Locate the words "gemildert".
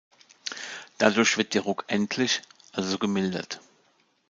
2.97-3.61